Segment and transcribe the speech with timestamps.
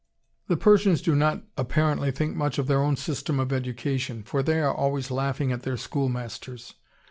[0.47, 4.59] The Persians do not apparently think much of their own system of education, for they
[4.59, 6.73] are always laughing at their schoolmasters.